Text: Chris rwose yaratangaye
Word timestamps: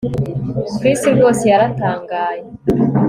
Chris 0.77 1.01
rwose 1.13 1.43
yaratangaye 1.51 2.45